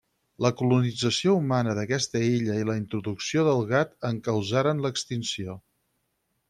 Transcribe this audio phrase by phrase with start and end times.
[0.43, 5.61] La colonització humana d'aquesta illa i la introducció del gat en causaren l'extinció.